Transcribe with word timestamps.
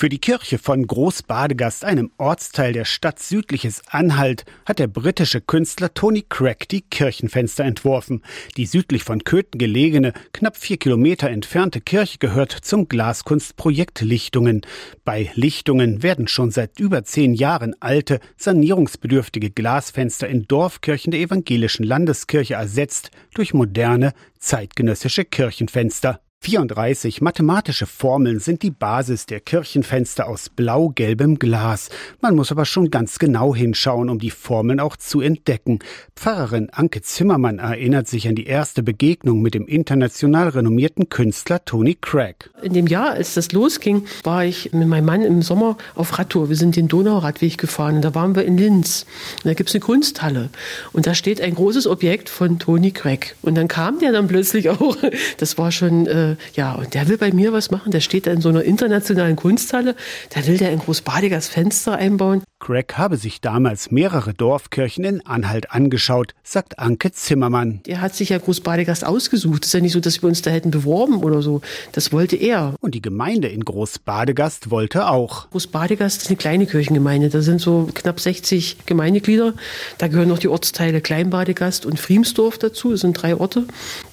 Für 0.00 0.08
die 0.08 0.20
Kirche 0.20 0.58
von 0.58 0.86
Großbadegast, 0.86 1.84
einem 1.84 2.12
Ortsteil 2.18 2.72
der 2.72 2.84
Stadt 2.84 3.18
südliches 3.18 3.82
Anhalt, 3.88 4.44
hat 4.64 4.78
der 4.78 4.86
britische 4.86 5.40
Künstler 5.40 5.92
Tony 5.92 6.24
Craig 6.28 6.68
die 6.68 6.82
Kirchenfenster 6.82 7.64
entworfen. 7.64 8.22
Die 8.56 8.66
südlich 8.66 9.02
von 9.02 9.24
Köthen 9.24 9.58
gelegene, 9.58 10.12
knapp 10.32 10.56
vier 10.56 10.76
Kilometer 10.76 11.28
entfernte 11.28 11.80
Kirche 11.80 12.18
gehört 12.18 12.52
zum 12.52 12.86
Glaskunstprojekt 12.86 14.00
Lichtungen. 14.02 14.60
Bei 15.04 15.32
Lichtungen 15.34 16.00
werden 16.04 16.28
schon 16.28 16.52
seit 16.52 16.78
über 16.78 17.02
zehn 17.02 17.34
Jahren 17.34 17.74
alte, 17.80 18.20
sanierungsbedürftige 18.36 19.50
Glasfenster 19.50 20.28
in 20.28 20.46
Dorfkirchen 20.46 21.10
der 21.10 21.22
evangelischen 21.22 21.84
Landeskirche 21.84 22.54
ersetzt 22.54 23.10
durch 23.34 23.52
moderne, 23.52 24.12
zeitgenössische 24.38 25.24
Kirchenfenster. 25.24 26.20
34 26.40 27.20
mathematische 27.20 27.86
Formeln 27.86 28.38
sind 28.38 28.62
die 28.62 28.70
Basis 28.70 29.26
der 29.26 29.40
Kirchenfenster 29.40 30.28
aus 30.28 30.48
blau-gelbem 30.48 31.38
Glas. 31.38 31.90
Man 32.20 32.36
muss 32.36 32.52
aber 32.52 32.64
schon 32.64 32.90
ganz 32.90 33.18
genau 33.18 33.54
hinschauen, 33.54 34.08
um 34.08 34.20
die 34.20 34.30
Formeln 34.30 34.78
auch 34.78 34.96
zu 34.96 35.20
entdecken. 35.20 35.80
Pfarrerin 36.14 36.70
Anke 36.70 37.02
Zimmermann 37.02 37.58
erinnert 37.58 38.06
sich 38.06 38.28
an 38.28 38.36
die 38.36 38.46
erste 38.46 38.84
Begegnung 38.84 39.42
mit 39.42 39.54
dem 39.54 39.66
international 39.66 40.50
renommierten 40.50 41.08
Künstler 41.08 41.64
Tony 41.64 41.98
Craig. 42.00 42.50
In 42.62 42.72
dem 42.72 42.86
Jahr, 42.86 43.10
als 43.10 43.34
das 43.34 43.50
losging, 43.52 44.06
war 44.22 44.44
ich 44.44 44.72
mit 44.72 44.86
meinem 44.86 45.06
Mann 45.06 45.22
im 45.22 45.42
Sommer 45.42 45.76
auf 45.96 46.18
Radtour. 46.18 46.48
Wir 46.48 46.56
sind 46.56 46.76
den 46.76 46.86
Donauradweg 46.86 47.58
gefahren 47.58 47.96
und 47.96 48.02
da 48.02 48.14
waren 48.14 48.36
wir 48.36 48.44
in 48.44 48.56
Linz. 48.56 49.06
Und 49.38 49.46
da 49.46 49.54
gibt's 49.54 49.74
eine 49.74 49.80
Kunsthalle 49.80 50.50
und 50.92 51.06
da 51.06 51.14
steht 51.14 51.40
ein 51.40 51.56
großes 51.56 51.88
Objekt 51.88 52.28
von 52.28 52.60
Tony 52.60 52.92
Craig. 52.92 53.34
Und 53.42 53.56
dann 53.56 53.66
kam 53.66 53.98
der 53.98 54.12
dann 54.12 54.28
plötzlich 54.28 54.70
auch. 54.70 54.96
Das 55.38 55.58
war 55.58 55.72
schon 55.72 56.06
äh, 56.06 56.27
ja, 56.54 56.72
und 56.72 56.94
der 56.94 57.08
will 57.08 57.18
bei 57.18 57.32
mir 57.32 57.52
was 57.52 57.70
machen. 57.70 57.92
Der 57.92 58.00
steht 58.00 58.26
da 58.26 58.32
in 58.32 58.40
so 58.40 58.48
einer 58.48 58.62
internationalen 58.62 59.36
Kunsthalle. 59.36 59.94
Da 60.34 60.46
will 60.46 60.58
der 60.58 60.70
ein 60.70 60.78
großbadiges 60.78 61.48
Fenster 61.48 61.96
einbauen. 61.96 62.42
Craig 62.60 62.98
habe 62.98 63.16
sich 63.16 63.40
damals 63.40 63.90
mehrere 63.90 64.34
Dorfkirchen 64.34 65.04
in 65.04 65.24
Anhalt 65.24 65.70
angeschaut, 65.70 66.34
sagt 66.42 66.78
Anke 66.78 67.12
Zimmermann. 67.12 67.80
Er 67.86 68.00
hat 68.00 68.14
sich 68.14 68.30
ja 68.30 68.38
Großbadegast 68.38 69.06
ausgesucht. 69.06 69.62
Es 69.62 69.68
ist 69.68 69.74
ja 69.74 69.80
nicht 69.80 69.92
so, 69.92 70.00
dass 70.00 70.20
wir 70.22 70.28
uns 70.28 70.42
da 70.42 70.50
hätten 70.50 70.72
beworben 70.72 71.22
oder 71.22 71.40
so. 71.40 71.60
Das 71.92 72.12
wollte 72.12 72.36
er. 72.36 72.74
Und 72.80 72.94
die 72.94 73.02
Gemeinde 73.02 73.48
in 73.48 73.64
Großbadegast 73.64 74.70
wollte 74.70 75.08
auch. 75.08 75.48
Großbadegast 75.50 76.22
ist 76.22 76.28
eine 76.28 76.36
kleine 76.36 76.66
Kirchengemeinde. 76.66 77.28
Da 77.28 77.42
sind 77.42 77.60
so 77.60 77.88
knapp 77.94 78.18
60 78.18 78.86
Gemeindeglieder. 78.86 79.54
Da 79.98 80.08
gehören 80.08 80.28
noch 80.28 80.38
die 80.38 80.48
Ortsteile 80.48 81.00
Kleinbadegast 81.00 81.86
und 81.86 82.00
Friemsdorf 82.00 82.58
dazu. 82.58 82.90
Das 82.90 83.00
sind 83.00 83.14
drei 83.14 83.36
Orte. 83.36 83.64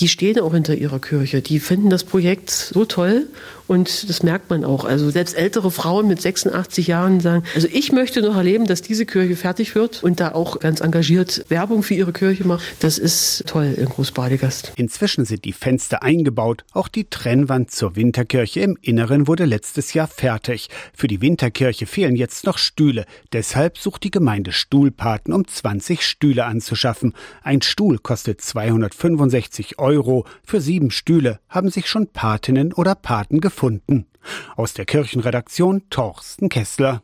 Die 0.00 0.08
stehen 0.08 0.40
auch 0.40 0.52
hinter 0.52 0.74
ihrer 0.74 0.98
Kirche. 0.98 1.42
Die 1.42 1.60
finden 1.60 1.90
das 1.90 2.02
Projekt 2.02 2.50
so 2.50 2.84
toll 2.84 3.28
und 3.68 4.08
das 4.10 4.22
merkt 4.22 4.50
man 4.50 4.64
auch. 4.64 4.84
Also 4.84 5.10
selbst 5.10 5.34
ältere 5.34 5.70
Frauen 5.70 6.08
mit 6.08 6.20
86 6.20 6.88
Jahren 6.88 7.20
sagen, 7.20 7.44
also 7.54 7.68
ich 7.72 7.92
möchte 7.92 8.20
noch 8.32 8.38
erleben, 8.38 8.66
dass 8.66 8.82
diese 8.82 9.04
Kirche 9.06 9.36
fertig 9.36 9.74
wird 9.74 10.02
und 10.02 10.18
da 10.18 10.32
auch 10.32 10.58
ganz 10.58 10.80
engagiert 10.80 11.44
Werbung 11.48 11.82
für 11.82 11.94
ihre 11.94 12.12
Kirche 12.12 12.46
macht. 12.46 12.64
Das 12.80 12.98
ist 12.98 13.44
toll 13.46 13.74
in 13.76 13.86
Großbadegast. 13.86 14.72
Inzwischen 14.76 15.24
sind 15.24 15.44
die 15.44 15.52
Fenster 15.52 16.02
eingebaut. 16.02 16.64
Auch 16.72 16.88
die 16.88 17.04
Trennwand 17.04 17.70
zur 17.70 17.94
Winterkirche 17.94 18.60
im 18.60 18.78
Inneren 18.80 19.26
wurde 19.26 19.44
letztes 19.44 19.92
Jahr 19.92 20.08
fertig. 20.08 20.68
Für 20.94 21.08
die 21.08 21.20
Winterkirche 21.20 21.86
fehlen 21.86 22.16
jetzt 22.16 22.44
noch 22.44 22.58
Stühle. 22.58 23.04
Deshalb 23.32 23.78
sucht 23.78 24.04
die 24.04 24.10
Gemeinde 24.10 24.52
Stuhlpaten, 24.52 25.32
um 25.32 25.46
20 25.46 26.02
Stühle 26.02 26.44
anzuschaffen. 26.44 27.12
Ein 27.42 27.62
Stuhl 27.62 27.98
kostet 27.98 28.40
265 28.40 29.78
Euro. 29.78 30.26
Für 30.44 30.60
sieben 30.60 30.90
Stühle 30.90 31.40
haben 31.48 31.70
sich 31.70 31.86
schon 31.86 32.08
Patinnen 32.08 32.72
oder 32.72 32.94
Paten 32.94 33.40
gefunden. 33.40 34.06
Aus 34.56 34.74
der 34.74 34.84
Kirchenredaktion 34.84 35.82
Torsten 35.90 36.48
Kessler. 36.48 37.00